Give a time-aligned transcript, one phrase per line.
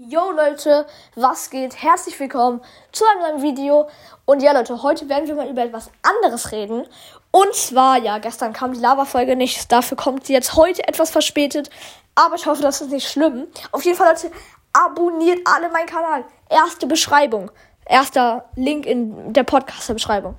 [0.00, 0.86] Yo Leute,
[1.16, 1.82] was geht?
[1.82, 2.60] Herzlich willkommen
[2.92, 3.88] zu einem neuen Video.
[4.26, 6.86] Und ja Leute, heute werden wir mal über etwas anderes reden.
[7.32, 9.72] Und zwar, ja, gestern kam die Lava-Folge nicht.
[9.72, 11.68] Dafür kommt sie jetzt heute etwas verspätet.
[12.14, 13.48] Aber ich hoffe, das ist nicht schlimm.
[13.72, 14.30] Auf jeden Fall, Leute,
[14.72, 16.24] abonniert alle meinen Kanal.
[16.48, 17.50] Erste Beschreibung.
[17.84, 20.36] Erster Link in der Podcast-Beschreibung.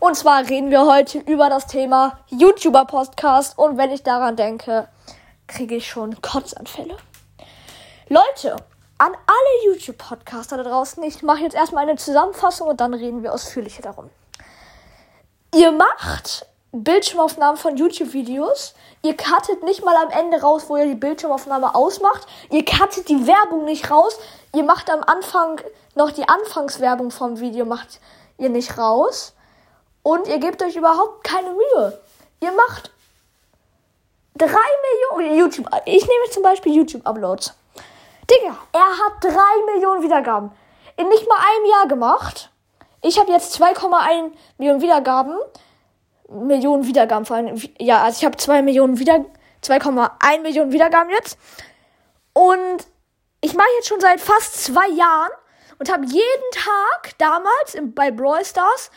[0.00, 3.56] Und zwar reden wir heute über das Thema YouTuber-Podcast.
[3.56, 4.88] Und wenn ich daran denke,
[5.46, 6.96] kriege ich schon Kotzanfälle.
[8.08, 8.56] Leute,
[8.98, 13.32] an alle YouTube-Podcaster da draußen, ich mache jetzt erstmal eine Zusammenfassung und dann reden wir
[13.32, 14.10] ausführlicher darum.
[15.54, 18.74] Ihr macht Bildschirmaufnahmen von YouTube-Videos.
[19.02, 22.26] Ihr cuttet nicht mal am Ende raus, wo ihr die Bildschirmaufnahme ausmacht.
[22.50, 24.18] Ihr cuttet die Werbung nicht raus.
[24.54, 25.60] Ihr macht am Anfang
[25.94, 28.00] noch die Anfangswerbung vom Video, macht
[28.38, 29.34] ihr nicht raus.
[30.02, 32.00] Und ihr gebt euch überhaupt keine Mühe.
[32.40, 32.90] Ihr macht
[34.36, 34.48] drei
[35.16, 35.68] Millionen YouTube.
[35.86, 37.54] Ich nehme zum Beispiel YouTube-Uploads.
[38.30, 40.50] Digga, er hat drei Millionen Wiedergaben.
[40.96, 42.50] In nicht mal einem Jahr gemacht.
[43.02, 45.36] Ich habe jetzt 2,1 Millionen Wiedergaben.
[46.28, 47.60] Millionen Wiedergaben vor allem.
[47.78, 49.24] Ja, also ich habe 2 Millionen wieder
[49.62, 51.38] 2,1 Millionen Wiedergaben jetzt.
[52.32, 52.86] Und
[53.40, 55.30] ich mache jetzt schon seit fast zwei Jahren
[55.78, 58.90] und habe jeden Tag damals bei Brawl Stars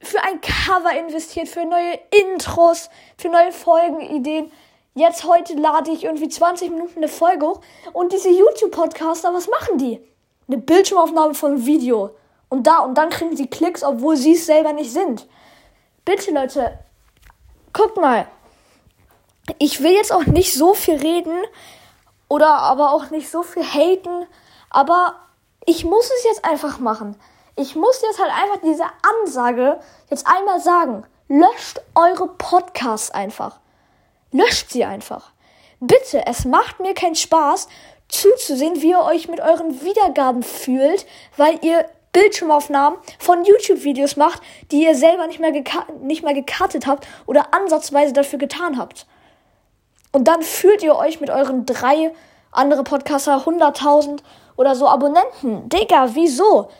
[0.00, 4.50] für ein Cover investiert, für neue Intros, für neue Folgenideen.
[4.94, 7.60] Jetzt heute lade ich irgendwie 20 Minuten eine Folge hoch
[7.94, 10.06] und diese YouTube-Podcaster, was machen die?
[10.46, 12.10] Eine Bildschirmaufnahme von Video.
[12.50, 15.26] Und da und dann kriegen sie Klicks, obwohl sie es selber nicht sind.
[16.04, 16.78] Bitte, Leute,
[17.72, 18.26] guckt mal.
[19.58, 21.42] Ich will jetzt auch nicht so viel reden
[22.28, 24.26] oder aber auch nicht so viel haten,
[24.68, 25.14] aber
[25.64, 27.16] ich muss es jetzt einfach machen.
[27.56, 28.84] Ich muss jetzt halt einfach diese
[29.22, 31.06] Ansage jetzt einmal sagen.
[31.28, 33.61] Löscht eure Podcasts einfach.
[34.32, 35.32] Löscht sie einfach.
[35.80, 37.68] Bitte, es macht mir keinen Spaß,
[38.08, 44.84] zuzusehen, wie ihr euch mit euren Wiedergaben fühlt, weil ihr Bildschirmaufnahmen von YouTube-Videos macht, die
[44.84, 45.52] ihr selber nicht mehr,
[46.02, 49.06] nicht mehr gekartet habt oder ansatzweise dafür getan habt.
[50.12, 52.12] Und dann fühlt ihr euch mit euren drei
[52.50, 54.20] andere Podcaster 100.000
[54.56, 55.70] oder so Abonnenten.
[55.70, 56.70] Digga, wieso?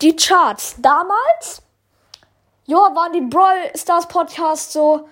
[0.00, 1.62] Die Charts damals,
[2.64, 5.06] ja, waren die Brawl Stars Podcasts so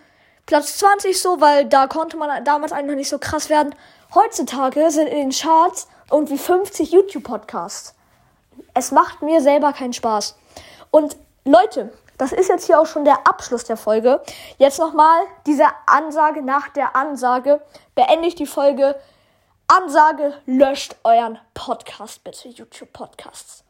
[0.47, 3.75] Platz 20 so, weil da konnte man damals einfach nicht so krass werden.
[4.15, 7.95] Heutzutage sind in den Charts irgendwie 50 YouTube-Podcasts.
[8.73, 10.37] Es macht mir selber keinen Spaß.
[10.93, 14.23] Und Leute, das ist jetzt hier auch schon der Abschluss der Folge.
[14.59, 17.61] Jetzt nochmal diese Ansage nach der Ansage.
[17.95, 18.99] Beende ich die Folge.
[19.69, 23.66] Ansage, löscht euren Podcast bitte, YouTube-Podcasts.